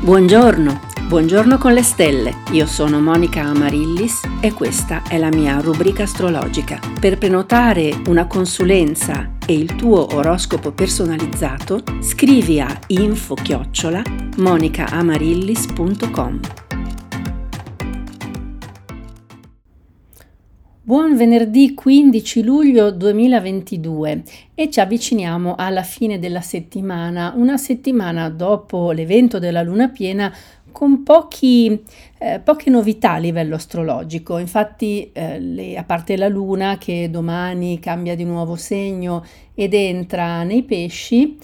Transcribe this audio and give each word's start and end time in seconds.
Buongiorno, 0.00 0.80
buongiorno 1.08 1.58
con 1.58 1.72
le 1.72 1.82
stelle. 1.82 2.42
Io 2.52 2.66
sono 2.66 3.00
Monica 3.00 3.42
Amarillis 3.42 4.22
e 4.40 4.52
questa 4.52 5.02
è 5.02 5.18
la 5.18 5.28
mia 5.28 5.58
rubrica 5.58 6.04
astrologica. 6.04 6.78
Per 7.00 7.18
prenotare 7.18 8.00
una 8.06 8.28
consulenza 8.28 9.32
e 9.44 9.54
il 9.54 9.74
tuo 9.74 10.14
oroscopo 10.14 10.70
personalizzato, 10.70 11.82
scrivi 12.00 12.60
a 12.60 12.78
info-chiocciola 12.86 14.02
Buon 20.88 21.18
venerdì 21.18 21.74
15 21.74 22.42
luglio 22.42 22.90
2022 22.90 24.22
e 24.54 24.70
ci 24.70 24.80
avviciniamo 24.80 25.54
alla 25.54 25.82
fine 25.82 26.18
della 26.18 26.40
settimana, 26.40 27.34
una 27.36 27.58
settimana 27.58 28.30
dopo 28.30 28.92
l'evento 28.92 29.38
della 29.38 29.60
luna 29.60 29.88
piena 29.90 30.34
con 30.72 31.02
pochi, 31.02 31.84
eh, 32.16 32.40
poche 32.40 32.70
novità 32.70 33.12
a 33.12 33.18
livello 33.18 33.56
astrologico. 33.56 34.38
Infatti, 34.38 35.10
eh, 35.12 35.38
le, 35.38 35.76
a 35.76 35.84
parte 35.84 36.16
la 36.16 36.28
luna 36.28 36.78
che 36.78 37.10
domani 37.10 37.78
cambia 37.80 38.16
di 38.16 38.24
nuovo 38.24 38.56
segno 38.56 39.22
ed 39.54 39.74
entra 39.74 40.42
nei 40.42 40.62
pesci, 40.62 41.36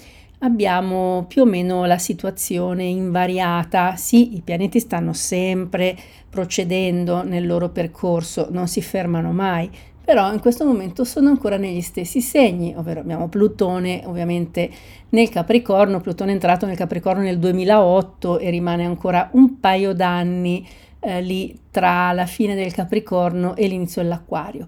abbiamo 0.45 1.25
più 1.27 1.43
o 1.43 1.47
meno 1.47 1.85
la 1.87 1.99
situazione 1.99 2.85
invariata. 2.85 3.97
Sì, 3.97 4.37
i 4.37 4.43
pianeti 4.43 4.79
stanno 4.79 5.13
sempre 5.13 5.97
procedendo 6.29 7.23
nel 7.23 7.47
loro 7.47 7.71
percorso, 7.71 8.49
non 8.51 8.69
si 8.69 8.83
fermano 8.83 9.33
mai, 9.33 9.71
però 10.05 10.33
in 10.33 10.41
questo 10.41 10.65
momento 10.65 11.05
sono 11.05 11.31
ancora 11.31 11.57
negli 11.57 11.81
stessi 11.81 12.21
segni, 12.21 12.75
ovvero 12.77 13.01
abbiamo 13.01 13.29
Plutone 13.29 14.03
ovviamente 14.05 14.71
nel 15.11 15.29
Capricorno, 15.31 16.01
Plutone 16.01 16.31
è 16.31 16.35
entrato 16.35 16.67
nel 16.67 16.77
Capricorno 16.77 17.23
nel 17.23 17.39
2008 17.39 18.39
e 18.39 18.51
rimane 18.51 18.85
ancora 18.85 19.31
un 19.33 19.61
paio 19.61 19.95
d'anni 19.95 20.67
eh, 21.01 21.23
lì 21.23 21.59
tra 21.71 22.13
la 22.13 22.27
fine 22.27 22.55
del 22.55 22.73
Capricorno 22.73 23.57
e 23.57 23.67
l'inizio 23.67 24.03
dell'Acquario. 24.03 24.67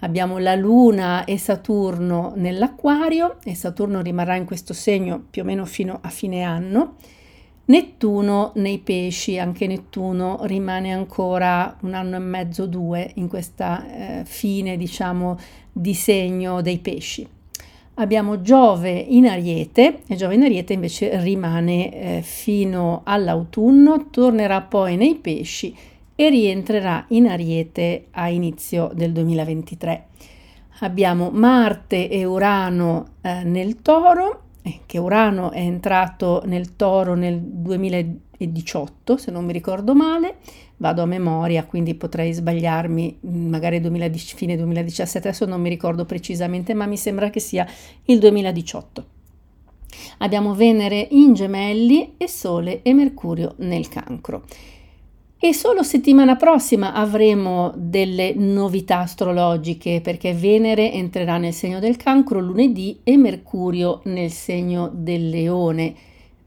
Abbiamo 0.00 0.36
la 0.38 0.54
Luna 0.54 1.24
e 1.24 1.38
Saturno 1.38 2.32
nell'Acquario 2.36 3.38
e 3.42 3.54
Saturno 3.54 4.02
rimarrà 4.02 4.36
in 4.36 4.44
questo 4.44 4.74
segno 4.74 5.24
più 5.30 5.40
o 5.40 5.44
meno 5.44 5.64
fino 5.64 5.98
a 6.02 6.10
fine 6.10 6.42
anno. 6.42 6.96
Nettuno 7.68 8.52
nei 8.56 8.78
pesci, 8.78 9.38
anche 9.38 9.66
Nettuno 9.66 10.40
rimane 10.42 10.92
ancora 10.92 11.76
un 11.80 11.94
anno 11.94 12.16
e 12.16 12.20
mezzo, 12.20 12.66
due 12.66 13.10
in 13.14 13.26
questa 13.26 14.20
eh, 14.20 14.24
fine, 14.24 14.76
diciamo, 14.76 15.38
di 15.72 15.94
segno 15.94 16.60
dei 16.60 16.78
pesci. 16.78 17.26
Abbiamo 17.94 18.42
Giove 18.42 18.90
in 18.90 19.26
Ariete 19.26 20.00
e 20.06 20.14
Giove 20.16 20.34
in 20.34 20.42
Ariete 20.42 20.74
invece 20.74 21.18
rimane 21.22 22.18
eh, 22.18 22.22
fino 22.22 23.00
all'autunno, 23.02 24.10
tornerà 24.10 24.60
poi 24.60 24.96
nei 24.96 25.14
pesci 25.14 25.74
e 26.16 26.30
rientrerà 26.30 27.04
in 27.08 27.28
Ariete 27.28 28.06
a 28.12 28.28
inizio 28.28 28.90
del 28.94 29.12
2023. 29.12 30.06
Abbiamo 30.80 31.30
Marte 31.30 32.08
e 32.08 32.24
Urano 32.24 33.12
eh, 33.20 33.44
nel 33.44 33.80
Toro, 33.82 34.42
eh, 34.62 34.80
che 34.86 34.98
Urano 34.98 35.50
è 35.52 35.60
entrato 35.60 36.42
nel 36.46 36.74
Toro 36.74 37.14
nel 37.14 37.40
2018, 37.40 39.16
se 39.16 39.30
non 39.30 39.44
mi 39.44 39.52
ricordo 39.52 39.94
male, 39.94 40.36
vado 40.78 41.02
a 41.02 41.06
memoria, 41.06 41.64
quindi 41.64 41.94
potrei 41.94 42.32
sbagliarmi, 42.32 43.18
mm, 43.26 43.48
magari 43.48 43.80
2010, 43.80 44.34
fine 44.34 44.56
2017, 44.56 45.28
adesso 45.28 45.46
non 45.46 45.60
mi 45.60 45.68
ricordo 45.68 46.04
precisamente, 46.04 46.74
ma 46.74 46.86
mi 46.86 46.96
sembra 46.96 47.30
che 47.30 47.40
sia 47.40 47.66
il 48.04 48.18
2018. 48.18 49.04
Abbiamo 50.18 50.54
Venere 50.54 51.08
in 51.10 51.32
Gemelli 51.34 52.14
e 52.16 52.28
Sole 52.28 52.82
e 52.82 52.92
Mercurio 52.92 53.54
nel 53.58 53.88
Cancro. 53.88 54.44
E 55.38 55.52
solo 55.52 55.82
settimana 55.82 56.34
prossima 56.36 56.94
avremo 56.94 57.70
delle 57.76 58.32
novità 58.34 59.00
astrologiche 59.00 60.00
perché 60.00 60.32
Venere 60.32 60.92
entrerà 60.92 61.36
nel 61.36 61.52
segno 61.52 61.78
del 61.78 61.96
cancro 61.96 62.40
lunedì 62.40 63.00
e 63.04 63.18
Mercurio 63.18 64.00
nel 64.04 64.30
segno 64.30 64.90
del 64.90 65.28
leone 65.28 65.94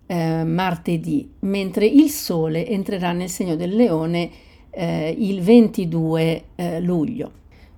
eh, 0.07 0.43
martedì, 0.43 1.29
mentre 1.41 1.85
il 1.85 2.09
Sole 2.09 2.67
entrerà 2.67 3.11
nel 3.11 3.29
segno 3.29 3.55
del 3.55 3.75
leone 3.75 4.27
eh, 4.71 5.15
il 5.15 5.41
22 5.41 6.43
eh, 6.55 6.81
luglio. 6.81 7.31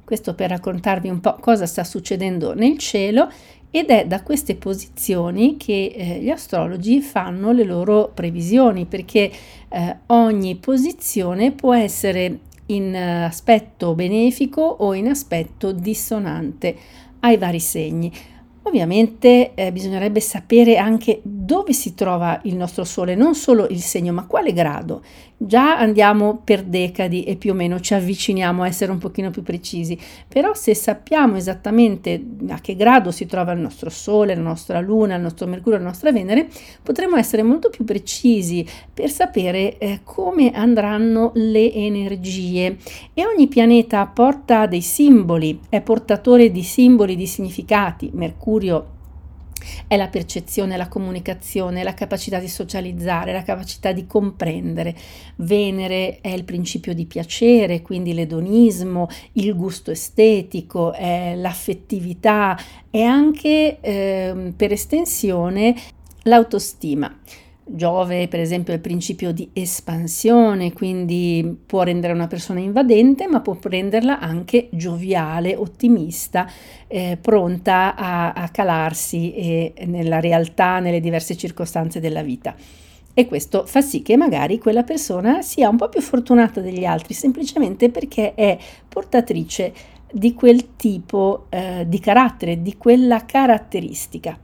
Questo 0.06 0.34
per 0.34 0.50
raccontarvi 0.50 1.10
un 1.10 1.20
po' 1.20 1.36
cosa 1.42 1.66
sta 1.66 1.84
succedendo 1.84 2.54
nel 2.54 2.78
cielo 2.78 3.30
ed 3.72 3.90
è 3.90 4.06
da 4.06 4.22
queste 4.22 4.56
posizioni 4.56 5.56
che 5.56 5.94
eh, 5.96 6.20
gli 6.20 6.30
astrologi 6.30 7.02
fanno 7.02 7.54
le 7.54 7.64
loro 7.64 8.12
previsioni 8.14 8.86
perché 8.86 9.32
eh, 9.70 9.98
ogni 10.08 10.58
posizione 10.58 11.54
può 11.54 11.74
essere 11.74 12.40
in 12.68 12.96
aspetto 12.96 13.96
benefico 13.96 14.62
o 14.62 14.94
in 14.94 15.08
aspetto 15.08 15.72
dissonante 15.72 16.76
ai 17.22 17.38
vari 17.38 17.60
segni. 17.60 18.12
Ovviamente 18.64 19.54
eh, 19.56 19.72
bisognerebbe 19.72 20.20
sapere 20.20 20.78
anche 20.78 21.20
dove 21.24 21.74
si 21.74 21.96
trova 21.96 22.40
il 22.44 22.56
nostro 22.56 22.84
Sole, 22.84 23.16
non 23.16 23.34
solo 23.34 23.68
il 23.68 23.80
segno, 23.80 24.14
ma 24.14 24.28
quale 24.28 24.54
grado. 24.54 25.02
Già 25.44 25.76
andiamo 25.76 26.40
per 26.44 26.62
decadi 26.62 27.24
e 27.24 27.36
più 27.36 27.54
o 27.54 27.56
meno 27.56 27.80
ci 27.80 27.96
avviciniamo 27.96 28.62
a 28.62 28.68
essere 28.68 28.92
un 28.92 29.00
pochino 29.00 29.32
più 29.32 29.42
precisi, 29.42 29.98
però 30.28 30.54
se 30.54 30.76
sappiamo 30.76 31.36
esattamente 31.36 32.24
a 32.50 32.62
che 32.62 32.76
grado 32.76 33.10
si 33.10 33.26
trova 33.26 33.52
il 33.54 33.60
nostro 33.60 33.90
Sole, 33.90 34.36
la 34.36 34.42
nostra 34.42 34.80
Luna, 34.80 35.16
il 35.16 35.22
nostro 35.24 35.48
Mercurio, 35.48 35.80
la 35.80 35.86
nostra 35.86 36.12
Venere, 36.12 36.48
potremo 36.84 37.16
essere 37.16 37.42
molto 37.42 37.72
più 37.72 37.86
precisi 37.86 38.64
per 38.94 39.10
sapere 39.10 39.80
eh, 39.80 40.02
come 40.04 40.52
andranno 40.52 41.32
le 41.34 41.74
energie. 41.74 42.78
E 43.12 43.26
ogni 43.26 43.48
pianeta 43.48 44.06
porta 44.06 44.68
dei 44.68 44.82
simboli, 44.82 45.60
è 45.70 45.82
portatore 45.82 46.52
di 46.52 46.62
simboli, 46.62 47.16
di 47.16 47.26
significati. 47.26 48.12
Mercurio 48.14 49.00
è 49.88 49.96
la 49.98 50.08
percezione, 50.08 50.78
la 50.78 50.88
comunicazione, 50.88 51.84
la 51.84 51.94
capacità 51.94 52.40
di 52.40 52.48
socializzare, 52.48 53.34
la 53.34 53.44
capacità 53.44 53.92
di 53.92 54.06
comprendere. 54.08 54.96
Venere 55.38 56.20
è 56.22 56.30
il 56.30 56.44
principio 56.44 56.94
di 56.94 57.06
piacere, 57.06 57.82
quindi 57.82 58.14
l'edonismo, 58.14 59.08
il 59.34 59.56
gusto 59.56 59.92
estetico, 59.92 60.94
è 60.94 61.34
l'affettività 61.36 62.58
e 62.90 63.04
anche 63.04 63.80
eh, 63.80 64.54
per 64.56 64.72
estensione 64.72 65.76
l'autostima. 66.24 67.20
Giove, 67.74 68.28
per 68.28 68.40
esempio, 68.40 68.74
è 68.74 68.76
il 68.76 68.82
principio 68.82 69.32
di 69.32 69.50
espansione, 69.54 70.74
quindi 70.74 71.58
può 71.66 71.84
rendere 71.84 72.12
una 72.12 72.28
persona 72.28 72.60
invadente, 72.60 73.28
ma 73.28 73.40
può 73.40 73.58
renderla 73.62 74.20
anche 74.20 74.68
gioviale, 74.72 75.56
ottimista, 75.56 76.50
eh, 76.88 77.18
pronta 77.20 77.96
a, 77.96 78.34
a 78.34 78.50
calarsi 78.50 79.34
eh, 79.34 79.74
nella 79.86 80.20
realtà, 80.20 80.80
nelle 80.80 81.00
diverse 81.00 81.38
circostanze 81.38 82.00
della 82.00 82.22
vita. 82.22 82.56
E 83.14 83.26
questo 83.26 83.66
fa 83.66 83.82
sì 83.82 84.02
che 84.02 84.18
magari 84.18 84.58
quella 84.58 84.84
persona 84.84 85.42
sia 85.42 85.70
un 85.70 85.78
po' 85.78 85.90
più 85.90 86.02
fortunata 86.02 86.62
degli 86.62 86.86
altri, 86.86 87.14
semplicemente 87.14 87.90
perché 87.90 88.34
è 88.34 88.58
portatrice 88.88 89.74
di 90.12 90.34
quel 90.34 90.76
tipo 90.76 91.46
eh, 91.50 91.86
di 91.88 92.00
carattere, 92.00 92.62
di 92.62 92.76
quella 92.78 93.26
caratteristica. 93.26 94.38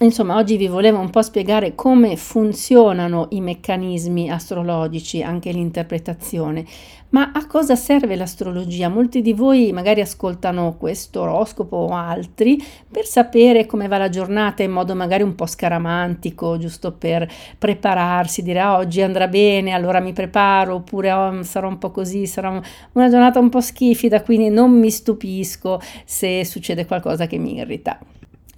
Insomma, 0.00 0.36
oggi 0.36 0.58
vi 0.58 0.68
volevo 0.68 0.98
un 0.98 1.08
po' 1.08 1.22
spiegare 1.22 1.74
come 1.74 2.16
funzionano 2.16 3.28
i 3.30 3.40
meccanismi 3.40 4.30
astrologici, 4.30 5.22
anche 5.22 5.50
l'interpretazione. 5.52 6.66
Ma 7.10 7.32
a 7.32 7.46
cosa 7.46 7.76
serve 7.76 8.14
l'astrologia? 8.14 8.90
Molti 8.90 9.22
di 9.22 9.32
voi 9.32 9.72
magari 9.72 10.02
ascoltano 10.02 10.76
questo 10.76 11.22
oroscopo 11.22 11.76
o 11.76 11.94
altri 11.94 12.62
per 12.90 13.06
sapere 13.06 13.64
come 13.64 13.88
va 13.88 13.96
la 13.96 14.10
giornata 14.10 14.62
in 14.62 14.70
modo 14.70 14.94
magari 14.94 15.22
un 15.22 15.34
po' 15.34 15.46
scaramantico, 15.46 16.58
giusto 16.58 16.92
per 16.92 17.26
prepararsi, 17.56 18.42
dire 18.42 18.60
ah, 18.60 18.76
oggi 18.76 19.00
andrà 19.00 19.28
bene, 19.28 19.72
allora 19.72 20.00
mi 20.00 20.12
preparo, 20.12 20.74
oppure 20.74 21.10
oh, 21.10 21.42
sarà 21.42 21.68
un 21.68 21.78
po' 21.78 21.90
così, 21.90 22.26
sarà 22.26 22.50
una 22.92 23.08
giornata 23.08 23.38
un 23.38 23.48
po' 23.48 23.62
schifida, 23.62 24.20
quindi 24.20 24.50
non 24.50 24.78
mi 24.78 24.90
stupisco 24.90 25.80
se 26.04 26.44
succede 26.44 26.84
qualcosa 26.84 27.26
che 27.26 27.38
mi 27.38 27.56
irrita 27.56 27.98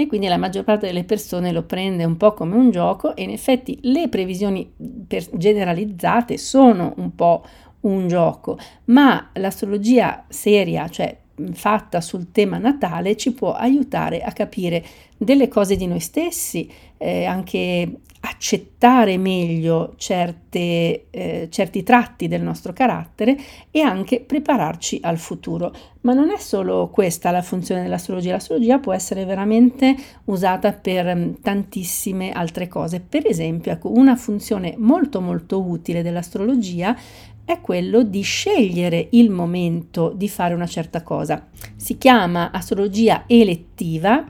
e 0.00 0.06
quindi 0.06 0.28
la 0.28 0.36
maggior 0.36 0.62
parte 0.62 0.86
delle 0.86 1.02
persone 1.02 1.50
lo 1.50 1.64
prende 1.64 2.04
un 2.04 2.16
po' 2.16 2.32
come 2.32 2.54
un 2.54 2.70
gioco 2.70 3.16
e 3.16 3.24
in 3.24 3.30
effetti 3.30 3.80
le 3.82 4.08
previsioni 4.08 4.72
generalizzate 4.76 6.38
sono 6.38 6.94
un 6.98 7.16
po' 7.16 7.44
un 7.80 8.06
gioco, 8.06 8.56
ma 8.84 9.30
l'astrologia 9.32 10.24
seria, 10.28 10.88
cioè 10.88 11.18
fatta 11.52 12.00
sul 12.00 12.30
tema 12.30 12.58
natale, 12.58 13.16
ci 13.16 13.32
può 13.32 13.54
aiutare 13.54 14.20
a 14.20 14.30
capire 14.30 14.84
delle 15.16 15.48
cose 15.48 15.74
di 15.74 15.88
noi 15.88 16.00
stessi, 16.00 16.70
eh, 16.96 17.24
anche 17.24 18.00
accettare 18.20 19.16
meglio 19.16 19.94
certe, 19.96 21.06
eh, 21.10 21.48
certi 21.50 21.82
tratti 21.82 22.28
del 22.28 22.42
nostro 22.42 22.72
carattere 22.72 23.36
e 23.70 23.80
anche 23.80 24.20
prepararci 24.20 25.00
al 25.02 25.18
futuro. 25.18 25.72
Ma 26.02 26.14
non 26.14 26.30
è 26.30 26.38
solo 26.38 26.88
questa 26.88 27.30
la 27.30 27.42
funzione 27.42 27.82
dell'astrologia, 27.82 28.32
l'astrologia 28.32 28.78
può 28.78 28.92
essere 28.92 29.24
veramente 29.24 29.94
usata 30.24 30.72
per 30.72 31.14
mm, 31.14 31.32
tantissime 31.42 32.32
altre 32.32 32.66
cose. 32.68 33.00
Per 33.00 33.26
esempio, 33.26 33.72
ecco, 33.72 33.92
una 33.92 34.16
funzione 34.16 34.74
molto 34.78 35.20
molto 35.20 35.60
utile 35.60 36.02
dell'astrologia 36.02 36.96
è 37.44 37.60
quello 37.60 38.02
di 38.02 38.20
scegliere 38.20 39.08
il 39.12 39.30
momento 39.30 40.12
di 40.14 40.28
fare 40.28 40.54
una 40.54 40.66
certa 40.66 41.02
cosa. 41.02 41.46
Si 41.76 41.96
chiama 41.96 42.50
astrologia 42.50 43.24
elettiva 43.26 44.22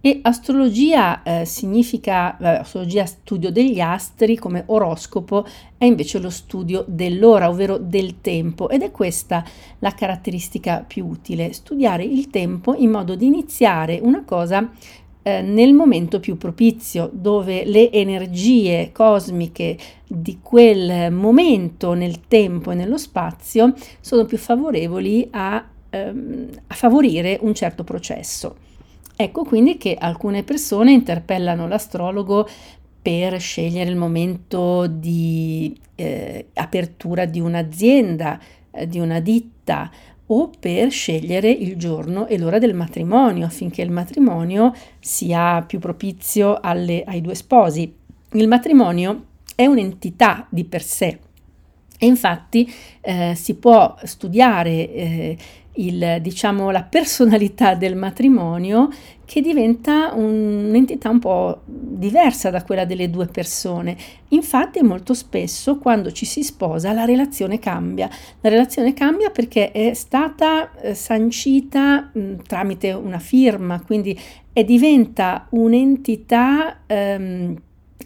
e 0.00 0.20
astrologia 0.22 1.22
eh, 1.22 1.44
significa, 1.44 2.36
eh, 2.38 2.48
astrologia 2.60 3.04
studio 3.04 3.50
degli 3.50 3.80
astri 3.80 4.36
come 4.36 4.62
oroscopo 4.66 5.46
è 5.76 5.84
invece 5.84 6.18
lo 6.18 6.30
studio 6.30 6.84
dell'ora, 6.86 7.48
ovvero 7.48 7.76
del 7.76 8.20
tempo 8.20 8.70
ed 8.70 8.82
è 8.82 8.90
questa 8.90 9.44
la 9.78 9.92
caratteristica 9.92 10.84
più 10.86 11.06
utile, 11.06 11.52
studiare 11.52 12.04
il 12.04 12.28
tempo 12.28 12.74
in 12.74 12.90
modo 12.90 13.14
di 13.14 13.26
iniziare 13.26 13.98
una 14.02 14.24
cosa 14.24 14.70
eh, 15.22 15.42
nel 15.42 15.74
momento 15.74 16.18
più 16.18 16.38
propizio, 16.38 17.10
dove 17.12 17.64
le 17.66 17.92
energie 17.92 18.90
cosmiche 18.92 19.76
di 20.06 20.38
quel 20.40 21.12
momento 21.12 21.92
nel 21.92 22.26
tempo 22.26 22.70
e 22.70 22.74
nello 22.74 22.96
spazio 22.96 23.74
sono 24.00 24.24
più 24.24 24.38
favorevoli 24.38 25.28
a, 25.30 25.62
ehm, 25.90 26.48
a 26.68 26.74
favorire 26.74 27.38
un 27.42 27.54
certo 27.54 27.84
processo. 27.84 28.68
Ecco 29.22 29.44
quindi 29.44 29.76
che 29.76 29.98
alcune 30.00 30.44
persone 30.44 30.92
interpellano 30.92 31.68
l'astrologo 31.68 32.48
per 33.02 33.38
scegliere 33.38 33.90
il 33.90 33.96
momento 33.96 34.86
di 34.86 35.78
eh, 35.94 36.46
apertura 36.54 37.26
di 37.26 37.38
un'azienda, 37.38 38.40
eh, 38.70 38.86
di 38.86 38.98
una 38.98 39.20
ditta 39.20 39.90
o 40.24 40.50
per 40.58 40.90
scegliere 40.90 41.50
il 41.50 41.76
giorno 41.76 42.28
e 42.28 42.38
l'ora 42.38 42.58
del 42.58 42.72
matrimonio 42.72 43.44
affinché 43.44 43.82
il 43.82 43.90
matrimonio 43.90 44.72
sia 45.00 45.62
più 45.66 45.80
propizio 45.80 46.58
alle, 46.58 47.04
ai 47.04 47.20
due 47.20 47.34
sposi. 47.34 47.94
Il 48.32 48.48
matrimonio 48.48 49.24
è 49.54 49.66
un'entità 49.66 50.46
di 50.48 50.64
per 50.64 50.82
sé 50.82 51.18
e 52.02 52.06
infatti 52.06 52.72
eh, 53.02 53.34
si 53.34 53.56
può 53.56 53.94
studiare 54.04 54.70
eh, 54.90 55.36
il, 55.74 56.18
diciamo, 56.20 56.70
la 56.70 56.82
personalità 56.82 57.74
del 57.74 57.96
matrimonio 57.96 58.88
che 59.24 59.40
diventa 59.40 60.12
un'entità 60.14 61.08
un 61.08 61.20
po' 61.20 61.60
diversa 61.64 62.50
da 62.50 62.64
quella 62.64 62.84
delle 62.84 63.10
due 63.10 63.26
persone. 63.26 63.96
Infatti 64.28 64.82
molto 64.82 65.14
spesso 65.14 65.78
quando 65.78 66.10
ci 66.10 66.26
si 66.26 66.42
sposa 66.42 66.92
la 66.92 67.04
relazione 67.04 67.60
cambia. 67.60 68.08
La 68.40 68.48
relazione 68.48 68.92
cambia 68.92 69.30
perché 69.30 69.70
è 69.70 69.94
stata 69.94 70.72
eh, 70.80 70.94
sancita 70.94 72.10
mh, 72.12 72.42
tramite 72.46 72.92
una 72.92 73.20
firma, 73.20 73.80
quindi 73.80 74.18
e 74.52 74.64
diventa 74.64 75.46
un'entità 75.50 76.80
ehm, 76.86 77.56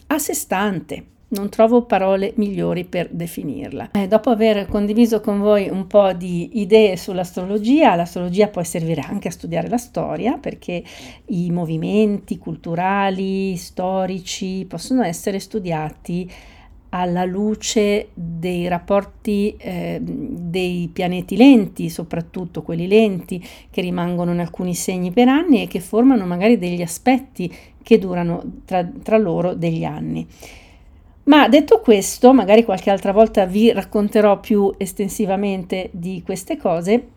a 0.09 0.19
sé 0.19 0.35
stante 0.35 1.07
non 1.35 1.49
trovo 1.49 1.83
parole 1.83 2.33
migliori 2.37 2.85
per 2.85 3.09
definirla. 3.11 3.91
Eh, 3.93 4.09
dopo 4.09 4.31
aver 4.31 4.67
condiviso 4.67 5.21
con 5.21 5.41
voi 5.41 5.69
un 5.69 5.87
po' 5.87 6.13
di 6.13 6.61
idee 6.61 6.97
sull'astrologia, 6.97 7.95
l'astrologia 7.95 8.49
può 8.49 8.63
servire 8.63 9.03
anche 9.03 9.29
a 9.29 9.33
studiare 9.33 9.69
la 9.69 9.77
storia 9.77 10.39
perché 10.39 10.83
i 11.27 11.51
movimenti 11.51 12.39
culturali, 12.39 13.57
storici 13.57 14.65
possono 14.69 15.03
essere 15.03 15.39
studiati 15.39 16.31
alla 16.97 17.25
luce 17.25 18.11
dei 18.15 18.69
rapporti 18.69 19.57
eh, 19.59 19.99
dei 20.01 20.89
pianeti 20.93 21.37
lenti, 21.37 21.91
soprattutto 21.91 22.63
quelli 22.63 22.87
lenti 22.87 23.45
che 23.69 23.81
rimangono 23.81 24.33
in 24.33 24.39
alcuni 24.39 24.75
segni 24.75 25.11
per 25.11 25.27
anni 25.27 25.63
e 25.63 25.67
che 25.67 25.81
formano 25.81 26.25
magari 26.25 26.57
degli 26.57 26.83
aspetti 26.83 27.53
che 27.83 27.99
durano 27.99 28.61
tra, 28.65 28.89
tra 29.03 29.19
loro 29.19 29.55
degli 29.55 29.85
anni. 29.85 30.25
Ma 31.25 31.49
detto 31.49 31.81
questo, 31.81 32.35
magari 32.35 32.65
qualche 32.65 32.91
altra 32.91 33.13
volta 33.13 33.47
vi 33.47 33.73
racconterò 33.73 34.41
più 34.41 34.73
estensivamente 34.77 35.89
di 35.93 36.23
queste 36.23 36.59
cose. 36.59 37.09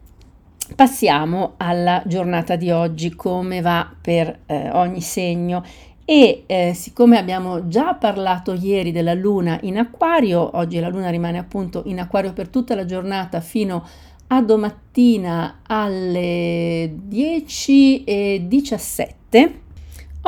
Passiamo 0.75 1.54
alla 1.57 2.01
giornata 2.06 2.56
di 2.56 2.71
oggi, 2.71 3.15
come 3.15 3.62
va 3.62 3.89
per 4.00 4.39
eh, 4.45 4.69
ogni 4.71 5.01
segno 5.01 5.63
e 6.09 6.44
eh, 6.45 6.71
siccome 6.74 7.18
abbiamo 7.18 7.68
già 7.68 7.95
parlato 7.95 8.54
ieri 8.54 8.94
della 8.94 9.13
luna 9.13 9.59
in 9.63 9.77
acquario, 9.77 10.56
oggi 10.56 10.80
la 10.80 10.88
luna 10.88 11.10
rimane 11.10 11.38
appunto 11.38 11.83
in 11.88 12.00
acquario 12.00 12.31
per 12.31 12.48
tutta 12.48 12.75
la 12.75 12.86
giornata 12.86 13.42
fino 13.42 13.86
a 14.27 14.42
domattina 14.42 15.60
alle 15.68 16.94
10 16.94 18.06
e 18.06 18.45
17 18.48 19.62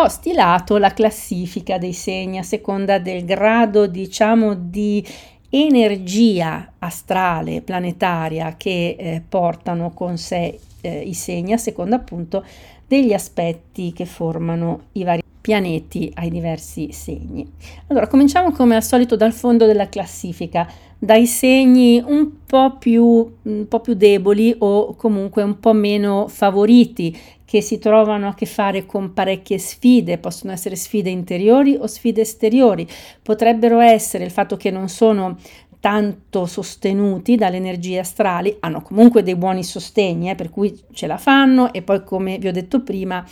ho 0.02 0.08
stilato 0.08 0.78
la 0.78 0.94
classifica 0.94 1.78
dei 1.78 1.94
segni 1.94 2.38
a 2.38 2.44
seconda 2.44 3.00
del 3.00 3.26
grado, 3.26 3.86
diciamo, 3.88 4.54
di 4.54 5.06
energia 5.50 6.74
astrale, 6.80 7.62
planetaria 7.62 8.56
che 8.56 8.96
eh, 8.98 9.22
portano 9.28 9.92
con 9.92 10.18
sé 10.18 10.60
eh, 10.82 11.02
i 11.02 11.14
segni, 11.14 11.54
a 11.54 11.58
seconda 11.58 11.98
appunto 11.98 12.46
degli 12.88 13.14
aspetti 13.14 13.92
che 13.92 14.06
formano 14.06 14.84
i 14.94 15.04
vari 15.04 15.22
pianeti 15.42 16.12
ai 16.16 16.30
diversi 16.30 16.92
segni. 16.92 17.50
Allora, 17.88 18.08
cominciamo 18.08 18.52
come 18.52 18.76
al 18.76 18.84
solito 18.84 19.16
dal 19.16 19.34
fondo 19.34 19.66
della 19.66 19.90
classifica, 19.90 20.68
dai 20.98 21.26
segni 21.26 22.04
un 22.06 22.46
po' 22.46 22.78
più, 22.78 23.38
un 23.42 23.68
po 23.68 23.80
più 23.80 23.94
deboli 23.94 24.54
o 24.60 24.96
comunque 24.96 25.44
un 25.44 25.60
po' 25.60 25.74
meno 25.74 26.28
favoriti 26.28 27.18
che 27.50 27.62
si 27.62 27.80
trovano 27.80 28.28
a 28.28 28.36
che 28.36 28.46
fare 28.46 28.86
con 28.86 29.12
parecchie 29.12 29.58
sfide, 29.58 30.20
possono 30.20 30.54
essere 30.54 30.76
sfide 30.76 31.10
interiori 31.10 31.76
o 31.76 31.88
sfide 31.88 32.22
esteriori, 32.22 32.88
potrebbero 33.24 33.80
essere 33.80 34.24
il 34.24 34.30
fatto 34.30 34.56
che 34.56 34.70
non 34.70 34.88
sono 34.88 35.36
tanto 35.80 36.46
sostenuti 36.46 37.38
dalle 37.38 37.58
energie 37.58 37.98
astrali, 37.98 38.56
hanno 38.60 38.84
comunque 38.84 39.24
dei 39.24 39.36
buoni 39.36 39.64
sostegni, 39.64 40.30
eh, 40.30 40.36
per 40.36 40.52
cui 40.52 40.80
ce 40.92 41.08
la 41.08 41.18
fanno 41.18 41.74
e 41.74 41.82
poi 41.82 42.04
come 42.04 42.38
vi 42.38 42.50
ho 42.50 42.52
detto 42.52 42.84
prima, 42.84 43.26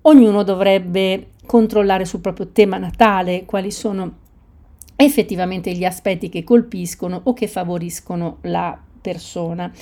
ognuno 0.00 0.42
dovrebbe 0.42 1.28
controllare 1.46 2.04
sul 2.04 2.18
proprio 2.18 2.48
tema 2.48 2.76
natale 2.76 3.44
quali 3.44 3.70
sono 3.70 4.14
effettivamente 4.96 5.72
gli 5.74 5.84
aspetti 5.84 6.28
che 6.28 6.42
colpiscono 6.42 7.20
o 7.22 7.32
che 7.34 7.46
favoriscono 7.46 8.38
la 8.40 8.76
persona. 9.00 9.72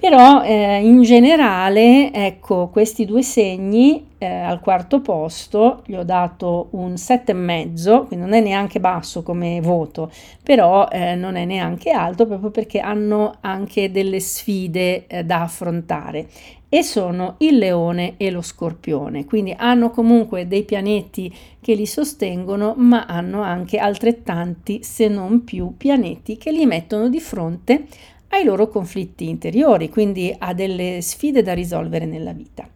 Però 0.00 0.44
eh, 0.44 0.80
in 0.80 1.02
generale, 1.02 2.12
ecco, 2.12 2.68
questi 2.68 3.04
due 3.04 3.24
segni 3.24 4.06
eh, 4.18 4.26
al 4.26 4.60
quarto 4.60 5.00
posto 5.00 5.82
gli 5.86 5.94
ho 5.96 6.04
dato 6.04 6.68
un 6.72 6.92
7,5, 6.92 8.06
quindi 8.06 8.24
non 8.24 8.32
è 8.32 8.40
neanche 8.40 8.78
basso 8.78 9.24
come 9.24 9.60
voto, 9.60 10.12
però 10.40 10.86
eh, 10.88 11.16
non 11.16 11.34
è 11.34 11.44
neanche 11.44 11.90
alto 11.90 12.28
proprio 12.28 12.50
perché 12.50 12.78
hanno 12.78 13.38
anche 13.40 13.90
delle 13.90 14.20
sfide 14.20 15.08
eh, 15.08 15.24
da 15.24 15.42
affrontare. 15.42 16.28
E 16.68 16.84
sono 16.84 17.34
il 17.38 17.58
leone 17.58 18.14
e 18.18 18.30
lo 18.30 18.42
scorpione, 18.42 19.24
quindi 19.24 19.52
hanno 19.56 19.90
comunque 19.90 20.46
dei 20.46 20.62
pianeti 20.62 21.34
che 21.60 21.74
li 21.74 21.86
sostengono, 21.86 22.74
ma 22.76 23.06
hanno 23.06 23.42
anche 23.42 23.78
altrettanti, 23.78 24.80
se 24.84 25.08
non 25.08 25.42
più, 25.42 25.74
pianeti 25.76 26.36
che 26.36 26.52
li 26.52 26.66
mettono 26.66 27.08
di 27.08 27.18
fronte 27.18 27.86
ai 28.28 28.44
loro 28.44 28.68
conflitti 28.68 29.28
interiori, 29.28 29.88
quindi 29.88 30.34
a 30.36 30.52
delle 30.54 31.00
sfide 31.00 31.42
da 31.42 31.54
risolvere 31.54 32.04
nella 32.04 32.32
vita. 32.32 32.68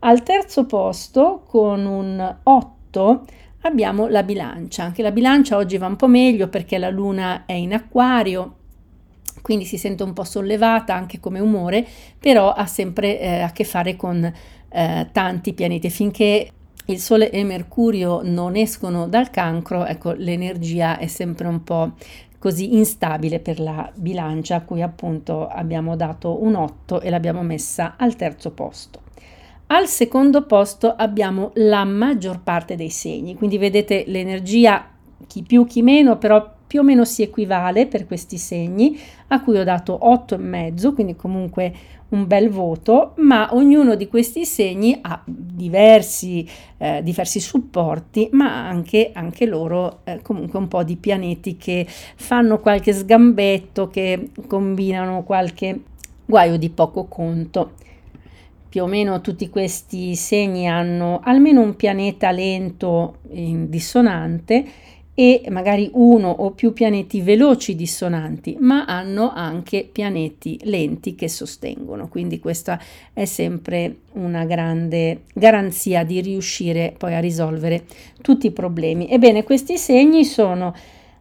Al 0.00 0.22
terzo 0.22 0.64
posto, 0.66 1.42
con 1.46 1.84
un 1.84 2.36
8, 2.42 3.24
abbiamo 3.62 4.06
la 4.08 4.22
bilancia. 4.22 4.84
Anche 4.84 5.02
la 5.02 5.10
bilancia 5.10 5.56
oggi 5.56 5.76
va 5.76 5.86
un 5.86 5.96
po' 5.96 6.06
meglio 6.06 6.48
perché 6.48 6.78
la 6.78 6.90
luna 6.90 7.44
è 7.46 7.52
in 7.52 7.74
acquario, 7.74 8.54
quindi 9.42 9.64
si 9.64 9.78
sente 9.78 10.02
un 10.02 10.12
po' 10.12 10.24
sollevata 10.24 10.94
anche 10.94 11.20
come 11.20 11.40
umore, 11.40 11.86
però 12.18 12.52
ha 12.52 12.66
sempre 12.66 13.18
eh, 13.18 13.40
a 13.40 13.50
che 13.50 13.64
fare 13.64 13.96
con 13.96 14.32
eh, 14.70 15.08
tanti 15.12 15.52
pianeti. 15.52 15.90
Finché 15.90 16.50
il 16.86 16.98
Sole 16.98 17.30
e 17.30 17.44
Mercurio 17.44 18.20
non 18.22 18.56
escono 18.56 19.08
dal 19.08 19.30
cancro, 19.30 19.84
ecco, 19.84 20.12
l'energia 20.12 20.98
è 20.98 21.06
sempre 21.06 21.46
un 21.48 21.62
po' 21.62 21.92
così 22.38 22.74
instabile 22.76 23.40
per 23.40 23.60
la 23.60 23.90
bilancia 23.94 24.56
a 24.56 24.62
cui 24.62 24.82
appunto 24.82 25.48
abbiamo 25.48 25.96
dato 25.96 26.42
un 26.42 26.54
8 26.54 27.00
e 27.00 27.10
l'abbiamo 27.10 27.42
messa 27.42 27.94
al 27.96 28.16
terzo 28.16 28.52
posto. 28.52 29.00
Al 29.70 29.86
secondo 29.86 30.46
posto 30.46 30.94
abbiamo 30.94 31.50
la 31.54 31.84
maggior 31.84 32.40
parte 32.42 32.74
dei 32.74 32.90
segni, 32.90 33.34
quindi 33.34 33.58
vedete 33.58 34.04
l'energia 34.06 34.88
chi 35.26 35.42
più 35.42 35.66
chi 35.66 35.82
meno, 35.82 36.16
però 36.16 36.56
più 36.68 36.80
o 36.80 36.82
meno 36.82 37.06
si 37.06 37.22
equivale 37.22 37.86
per 37.86 38.06
questi 38.06 38.36
segni, 38.36 38.96
a 39.28 39.42
cui 39.42 39.58
ho 39.58 39.64
dato 39.64 39.98
8,5, 40.02 40.94
quindi 40.94 41.16
comunque 41.16 41.72
un 42.10 42.26
bel 42.26 42.50
voto, 42.50 43.14
ma 43.16 43.54
ognuno 43.54 43.94
di 43.94 44.06
questi 44.06 44.44
segni 44.44 44.98
ha 45.00 45.20
diversi, 45.24 46.48
eh, 46.76 47.02
diversi 47.02 47.40
supporti, 47.40 48.28
ma 48.32 48.68
anche, 48.68 49.10
anche 49.12 49.46
loro 49.46 50.00
eh, 50.04 50.20
comunque 50.22 50.58
un 50.58 50.68
po' 50.68 50.84
di 50.84 50.96
pianeti 50.96 51.56
che 51.56 51.86
fanno 51.88 52.60
qualche 52.60 52.92
sgambetto, 52.92 53.88
che 53.88 54.30
combinano 54.46 55.22
qualche 55.22 55.80
guaio 56.24 56.58
di 56.58 56.68
poco 56.68 57.04
conto. 57.06 57.72
Più 58.68 58.82
o 58.82 58.86
meno 58.86 59.22
tutti 59.22 59.48
questi 59.48 60.14
segni 60.14 60.68
hanno 60.68 61.20
almeno 61.24 61.62
un 61.62 61.74
pianeta 61.76 62.30
lento 62.30 63.20
in 63.30 63.70
dissonante 63.70 64.64
e 65.18 65.42
magari 65.50 65.90
uno 65.94 66.28
o 66.28 66.52
più 66.52 66.72
pianeti 66.72 67.22
veloci 67.22 67.74
dissonanti, 67.74 68.56
ma 68.60 68.84
hanno 68.84 69.32
anche 69.32 69.82
pianeti 69.90 70.60
lenti 70.62 71.16
che 71.16 71.28
sostengono. 71.28 72.06
Quindi 72.06 72.38
questa 72.38 72.80
è 73.12 73.24
sempre 73.24 73.96
una 74.12 74.44
grande 74.44 75.22
garanzia 75.34 76.04
di 76.04 76.20
riuscire 76.20 76.94
poi 76.96 77.16
a 77.16 77.18
risolvere 77.18 77.84
tutti 78.22 78.46
i 78.46 78.52
problemi. 78.52 79.10
Ebbene, 79.10 79.42
questi 79.42 79.76
segni 79.76 80.24
sono 80.24 80.72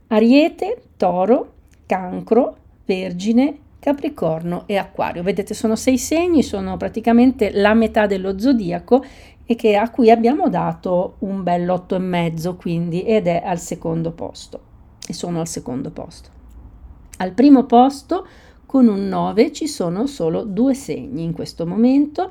Ariete, 0.10 0.80
Toro, 0.96 1.54
Cancro, 1.88 2.56
Vergine, 2.86 3.58
Capricorno 3.80 4.66
e 4.68 4.77
Acquario. 4.77 5.24
Vedete, 5.24 5.56
sono 5.56 5.75
sei 5.75 5.98
segni, 5.98 6.44
sono 6.44 6.77
praticamente 6.77 7.50
la 7.51 7.74
metà 7.74 8.06
dello 8.06 8.38
zodiaco 8.38 9.04
e 9.50 9.56
che, 9.56 9.77
a 9.77 9.89
cui 9.89 10.12
abbiamo 10.12 10.50
dato 10.50 11.16
un 11.20 11.42
bel 11.42 11.66
8,5 11.66 12.56
quindi 12.58 13.04
ed 13.04 13.27
è 13.27 13.42
al 13.44 13.60
secondo 13.60 14.12
posto 14.12 14.60
e 15.08 15.13
sono 15.13 15.39
al 15.39 15.48
secondo 15.48 15.89
posto. 15.89 16.30
Al 17.20 17.32
primo 17.32 17.63
posto 17.63 18.27
con 18.66 18.88
un 18.88 19.08
9 19.08 19.54
ci 19.54 19.66
sono 19.66 20.06
solo 20.06 20.44
due 20.44 20.74
segni 20.74 21.24
in 21.24 21.32
questo 21.32 21.66
momento 21.66 22.30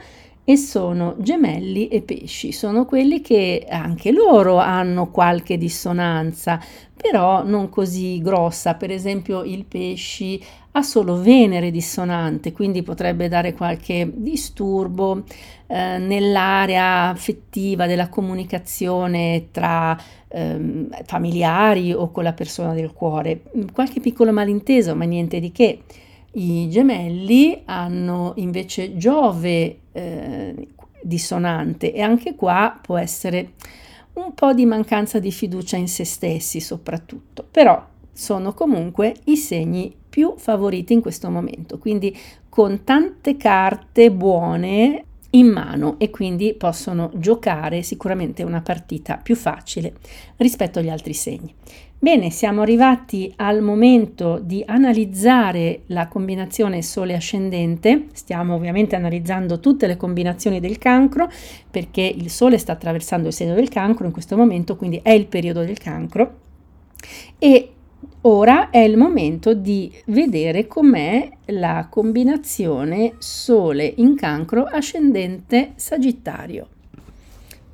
e 0.49 0.57
sono 0.57 1.17
gemelli 1.19 1.89
e 1.89 2.03
pesci, 2.03 2.53
sono 2.53 2.85
quelli 2.85 3.21
che 3.21 3.67
anche 3.69 4.13
loro 4.13 4.59
hanno 4.59 5.11
qualche 5.11 5.59
dissonanza, 5.59 6.61
però 6.95 7.43
non 7.45 7.69
così 7.69 8.23
grossa, 8.23 8.75
per 8.75 8.93
esempio 8.93 9.43
il 9.43 9.65
pesci 9.65 10.41
ha 10.71 10.83
solo 10.83 11.21
Venere 11.21 11.73
dissonante, 11.73 12.53
quindi 12.53 12.85
potrebbe 12.85 13.27
dare 13.27 13.55
qualche 13.55 14.09
disturbo 14.15 15.25
eh, 15.67 15.99
nell'area 15.99 17.09
affettiva 17.09 17.87
della 17.87 18.09
comunicazione 18.09 19.49
tra 19.51 19.99
eh, 20.29 20.87
familiari 21.05 21.93
o 21.93 22.13
con 22.13 22.23
la 22.23 22.35
persona 22.35 22.73
del 22.73 22.93
cuore, 22.93 23.43
qualche 23.73 23.99
piccolo 23.99 24.33
malinteso, 24.33 24.95
ma 24.95 25.07
niente 25.07 25.41
di 25.41 25.51
che. 25.51 25.81
I 26.39 26.69
gemelli 26.69 27.63
hanno 27.65 28.35
invece 28.37 28.99
Giove 28.99 29.79
eh, 29.93 30.69
dissonante 31.03 31.95
e 31.95 32.03
anche 32.03 32.35
qua 32.35 32.79
può 32.81 32.99
essere 32.99 33.53
un 34.15 34.35
po' 34.35 34.53
di 34.53 34.67
mancanza 34.67 35.19
di 35.19 35.33
fiducia 35.33 35.77
in 35.77 35.89
se 35.89 36.05
stessi 36.05 36.61
soprattutto, 36.61 37.47
però 37.51 37.83
sono 38.13 38.53
comunque 38.53 39.15
i 39.25 39.37
segni 39.37 39.95
più 40.09 40.35
favoriti 40.37 40.93
in 40.93 41.01
questo 41.01 41.31
momento, 41.31 41.79
quindi 41.79 42.15
con 42.51 42.85
tante 42.85 43.39
carte 43.39 44.13
buone 44.13 45.05
in 45.31 45.47
mano 45.47 45.97
e 45.99 46.11
quindi 46.11 46.55
possono 46.55 47.11
giocare 47.15 47.83
sicuramente 47.83 48.43
una 48.43 48.61
partita 48.61 49.17
più 49.17 49.37
facile 49.37 49.95
rispetto 50.37 50.81
agli 50.81 50.91
altri 50.91 51.15
segni. 51.15 51.55
Bene, 51.99 52.31
siamo 52.31 52.61
arrivati 52.61 53.33
al 53.37 53.63
momento 53.63 54.39
di 54.39 54.63
analizzare 54.67 55.85
la 55.87 56.09
combinazione 56.09 56.83
Sole 56.83 57.15
ascendente. 57.15 58.09
Stiamo 58.13 58.55
ovviamente 58.55 58.97
analizzando 58.97 59.61
tutte 59.61 59.87
le 59.87 59.97
combinazioni 59.97 60.61
del 60.61 60.77
cancro 60.77 61.27
perché 61.71 62.03
il 62.03 62.29
Sole 62.29 62.59
sta 62.59 62.73
attraversando 62.73 63.29
il 63.29 63.33
segno 63.33 63.55
del 63.55 63.71
cancro 63.71 64.05
in 64.05 64.13
questo 64.13 64.37
momento, 64.37 64.77
quindi 64.77 65.01
è 65.03 65.11
il 65.11 65.27
periodo 65.27 65.65
del 65.65 65.79
cancro. 65.79 66.41
E 67.39 67.73
ora 68.21 68.69
è 68.69 68.79
il 68.81 68.99
momento 68.99 69.55
di 69.55 69.91
vedere 70.07 70.67
com'è 70.67 71.31
la 71.47 71.87
combinazione 71.89 73.15
Sole 73.17 73.91
in 73.97 74.17
cancro 74.17 74.65
ascendente 74.65 75.73
Sagittario. 75.77 76.69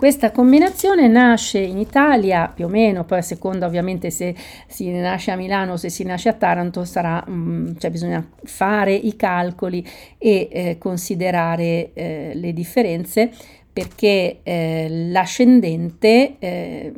Questa 0.02 0.32
combinazione 0.32 1.06
nasce 1.06 1.60
in 1.60 1.78
Italia 1.78 2.48
più 2.52 2.64
o 2.64 2.68
meno, 2.68 3.04
poi 3.04 3.18
a 3.18 3.22
seconda 3.22 3.66
ovviamente 3.66 4.10
se 4.10 4.34
si 4.66 4.90
nasce 4.90 5.30
a 5.30 5.36
Milano 5.36 5.74
o 5.74 5.76
se 5.76 5.90
si 5.90 6.02
nasce 6.02 6.28
a 6.28 6.32
Taranto, 6.32 6.84
sarà, 6.84 7.24
mm, 7.30 7.74
cioè 7.78 7.88
bisogna 7.88 8.28
fare 8.42 8.92
i 8.94 9.14
calcoli 9.14 9.86
e 10.18 10.48
eh, 10.50 10.78
considerare 10.78 11.92
eh, 11.92 12.32
le 12.34 12.52
differenze 12.52 13.30
perché 13.72 14.40
eh, 14.42 14.86
l'ascendente, 14.88 16.34
eh, 16.38 16.92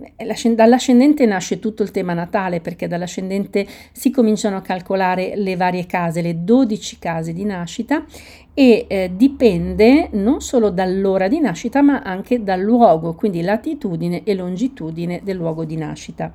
dall'ascendente 0.55 1.25
nasce 1.25 1.61
tutto 1.61 1.85
il 1.85 1.93
tema 1.93 2.15
natale, 2.15 2.61
perché 2.61 2.89
dall'ascendente 2.89 3.65
si 3.93 4.11
cominciano 4.11 4.57
a 4.57 4.61
calcolare 4.61 5.35
le 5.37 5.55
varie 5.55 5.87
case, 5.87 6.21
le 6.21 6.43
12 6.43 6.99
case 6.99 7.33
di 7.33 7.45
nascita 7.45 8.05
e 8.55 8.87
eh, 8.89 9.11
dipende 9.15 10.09
non 10.13 10.41
solo 10.41 10.71
dall'ora 10.71 11.29
di 11.29 11.41
nascita 11.41 11.83
ma 11.83 12.01
anche 12.03 12.43
dal 12.43 12.61
luogo, 12.61 13.15
quindi 13.15 13.43
latitudine 13.43 14.23
e 14.25 14.35
longitudine 14.35 15.21
del 15.25 15.37
luogo 15.37 15.65
di 15.65 15.77
nascita. 15.77 16.33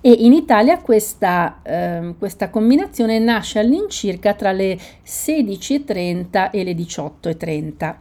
E 0.00 0.10
in 0.10 0.32
Italia 0.32 0.80
questa, 0.80 1.60
eh, 1.62 2.14
questa 2.18 2.50
combinazione 2.50 3.18
nasce 3.18 3.58
all'incirca 3.58 4.34
tra 4.34 4.52
le 4.52 4.78
16.30 5.04 6.50
e 6.50 6.64
le 6.64 6.72
18.30 6.72 7.94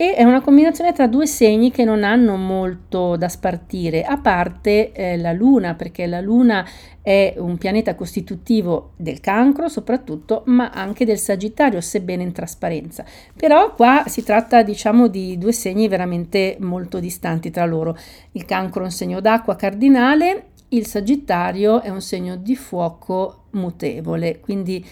e 0.00 0.14
è 0.14 0.22
una 0.22 0.40
combinazione 0.40 0.92
tra 0.92 1.08
due 1.08 1.26
segni 1.26 1.72
che 1.72 1.84
non 1.84 2.04
hanno 2.04 2.36
molto 2.36 3.16
da 3.16 3.28
spartire, 3.28 4.04
a 4.04 4.16
parte 4.16 4.92
eh, 4.92 5.16
la 5.16 5.32
Luna, 5.32 5.74
perché 5.74 6.06
la 6.06 6.20
Luna 6.20 6.64
è 7.02 7.34
un 7.36 7.58
pianeta 7.58 7.96
costitutivo 7.96 8.92
del 8.96 9.18
cancro 9.18 9.68
soprattutto, 9.68 10.44
ma 10.46 10.70
anche 10.70 11.04
del 11.04 11.18
Sagittario, 11.18 11.80
sebbene 11.80 12.22
in 12.22 12.30
trasparenza. 12.30 13.04
Però 13.34 13.74
qua 13.74 14.04
si 14.06 14.22
tratta, 14.22 14.62
diciamo, 14.62 15.08
di 15.08 15.36
due 15.36 15.52
segni 15.52 15.88
veramente 15.88 16.58
molto 16.60 17.00
distanti 17.00 17.50
tra 17.50 17.64
loro. 17.64 17.98
Il 18.32 18.44
cancro 18.44 18.82
è 18.82 18.84
un 18.84 18.92
segno 18.92 19.18
d'acqua 19.18 19.56
cardinale, 19.56 20.50
il 20.68 20.86
Sagittario 20.86 21.82
è 21.82 21.88
un 21.88 22.02
segno 22.02 22.36
di 22.36 22.54
fuoco 22.54 23.46
mutevole, 23.52 24.38
quindi 24.38 24.84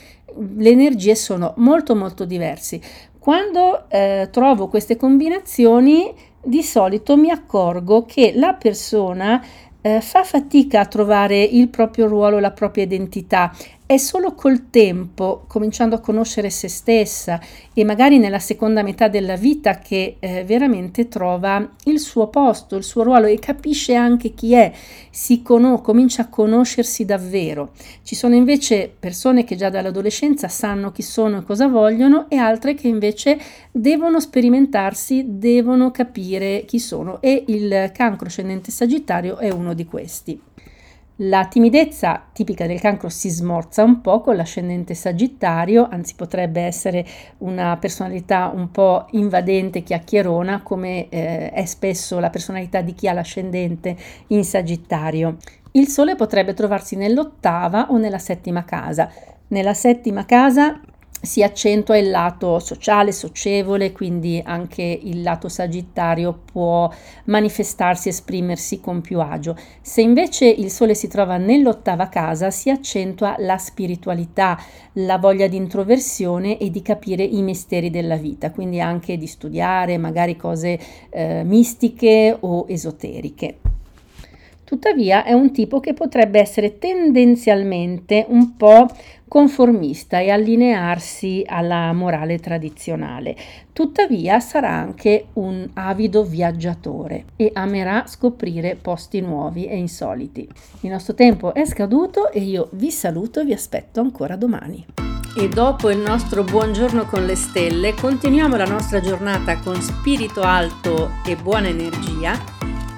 le 0.56 0.70
energie 0.70 1.14
sono 1.14 1.54
molto 1.58 1.94
molto 1.94 2.24
diverse. 2.24 2.80
Quando 3.26 3.86
eh, 3.88 4.28
trovo 4.30 4.68
queste 4.68 4.94
combinazioni, 4.94 6.14
di 6.40 6.62
solito 6.62 7.16
mi 7.16 7.30
accorgo 7.30 8.04
che 8.04 8.30
la 8.36 8.52
persona 8.52 9.44
eh, 9.80 10.00
fa 10.00 10.22
fatica 10.22 10.82
a 10.82 10.86
trovare 10.86 11.42
il 11.42 11.68
proprio 11.68 12.06
ruolo, 12.06 12.38
la 12.38 12.52
propria 12.52 12.84
identità 12.84 13.52
è 13.86 13.98
solo 13.98 14.34
col 14.34 14.68
tempo, 14.68 15.44
cominciando 15.46 15.94
a 15.94 16.00
conoscere 16.00 16.50
se 16.50 16.66
stessa 16.66 17.40
e 17.72 17.84
magari 17.84 18.18
nella 18.18 18.40
seconda 18.40 18.82
metà 18.82 19.06
della 19.06 19.36
vita 19.36 19.78
che 19.78 20.16
eh, 20.18 20.42
veramente 20.42 21.06
trova 21.06 21.64
il 21.84 22.00
suo 22.00 22.26
posto, 22.26 22.74
il 22.74 22.82
suo 22.82 23.04
ruolo 23.04 23.26
e 23.26 23.38
capisce 23.38 23.94
anche 23.94 24.34
chi 24.34 24.54
è, 24.54 24.72
si 25.10 25.40
conos- 25.40 25.82
comincia 25.82 26.22
a 26.22 26.28
conoscersi 26.28 27.04
davvero. 27.04 27.74
Ci 28.02 28.16
sono 28.16 28.34
invece 28.34 28.92
persone 28.98 29.44
che 29.44 29.54
già 29.54 29.70
dall'adolescenza 29.70 30.48
sanno 30.48 30.90
chi 30.90 31.02
sono 31.02 31.38
e 31.38 31.44
cosa 31.44 31.68
vogliono 31.68 32.28
e 32.28 32.38
altre 32.38 32.74
che 32.74 32.88
invece 32.88 33.38
devono 33.70 34.18
sperimentarsi, 34.18 35.24
devono 35.28 35.92
capire 35.92 36.64
chi 36.66 36.80
sono 36.80 37.20
e 37.20 37.44
il 37.46 37.92
cancro 37.94 38.26
ascendente 38.26 38.72
sagittario 38.72 39.36
è 39.36 39.50
uno 39.52 39.74
di 39.74 39.84
questi. 39.84 40.40
La 41.20 41.46
timidezza 41.46 42.26
tipica 42.30 42.66
del 42.66 42.78
cancro 42.78 43.08
si 43.08 43.30
smorza 43.30 43.82
un 43.82 44.02
po' 44.02 44.20
con 44.20 44.36
l'ascendente 44.36 44.92
sagittario, 44.92 45.88
anzi 45.90 46.14
potrebbe 46.14 46.60
essere 46.60 47.06
una 47.38 47.78
personalità 47.78 48.52
un 48.54 48.70
po' 48.70 49.06
invadente, 49.12 49.82
chiacchierona, 49.82 50.60
come 50.60 51.08
eh, 51.08 51.50
è 51.52 51.64
spesso 51.64 52.18
la 52.18 52.28
personalità 52.28 52.82
di 52.82 52.92
chi 52.92 53.08
ha 53.08 53.14
l'ascendente 53.14 53.96
in 54.26 54.44
sagittario. 54.44 55.38
Il 55.70 55.88
sole 55.88 56.16
potrebbe 56.16 56.52
trovarsi 56.52 56.96
nell'ottava 56.96 57.86
o 57.88 57.96
nella 57.96 58.18
settima 58.18 58.64
casa. 58.66 59.10
Nella 59.48 59.74
settima 59.74 60.26
casa 60.26 60.78
si 61.20 61.42
accentua 61.42 61.96
il 61.96 62.10
lato 62.10 62.58
sociale, 62.58 63.10
socievole, 63.10 63.92
quindi 63.92 64.40
anche 64.44 64.82
il 64.82 65.22
lato 65.22 65.48
sagittario 65.48 66.38
può 66.52 66.90
manifestarsi, 67.24 68.08
esprimersi 68.08 68.80
con 68.80 69.00
più 69.00 69.20
agio. 69.20 69.56
Se 69.80 70.00
invece 70.00 70.46
il 70.46 70.70
Sole 70.70 70.94
si 70.94 71.08
trova 71.08 71.36
nell'ottava 71.36 72.08
casa, 72.08 72.50
si 72.50 72.70
accentua 72.70 73.34
la 73.38 73.58
spiritualità, 73.58 74.58
la 74.94 75.18
voglia 75.18 75.48
di 75.48 75.56
introversione 75.56 76.58
e 76.58 76.70
di 76.70 76.82
capire 76.82 77.24
i 77.24 77.42
misteri 77.42 77.90
della 77.90 78.16
vita, 78.16 78.50
quindi 78.50 78.80
anche 78.80 79.16
di 79.16 79.26
studiare 79.26 79.98
magari 79.98 80.36
cose 80.36 80.78
eh, 81.10 81.42
mistiche 81.44 82.36
o 82.38 82.66
esoteriche. 82.68 83.58
Tuttavia 84.66 85.22
è 85.22 85.32
un 85.32 85.52
tipo 85.52 85.78
che 85.78 85.94
potrebbe 85.94 86.40
essere 86.40 86.78
tendenzialmente 86.78 88.26
un 88.28 88.56
po' 88.56 88.88
conformista 89.28 90.20
e 90.20 90.30
allinearsi 90.30 91.42
alla 91.46 91.92
morale 91.92 92.38
tradizionale. 92.38 93.36
Tuttavia 93.72 94.40
sarà 94.40 94.70
anche 94.70 95.26
un 95.34 95.68
avido 95.74 96.24
viaggiatore 96.24 97.24
e 97.36 97.50
amerà 97.54 98.04
scoprire 98.06 98.76
posti 98.80 99.20
nuovi 99.20 99.66
e 99.66 99.76
insoliti. 99.76 100.48
Il 100.80 100.90
nostro 100.90 101.14
tempo 101.14 101.54
è 101.54 101.64
scaduto 101.66 102.30
e 102.30 102.40
io 102.40 102.68
vi 102.72 102.90
saluto 102.90 103.40
e 103.40 103.44
vi 103.44 103.52
aspetto 103.52 104.00
ancora 104.00 104.36
domani. 104.36 104.84
E 105.38 105.48
dopo 105.48 105.90
il 105.90 105.98
nostro 105.98 106.44
buongiorno 106.44 107.04
con 107.04 107.26
le 107.26 107.34
stelle, 107.34 107.92
continuiamo 107.92 108.56
la 108.56 108.64
nostra 108.64 109.00
giornata 109.00 109.58
con 109.58 109.78
spirito 109.82 110.40
alto 110.40 111.10
e 111.26 111.36
buona 111.36 111.68
energia 111.68 112.55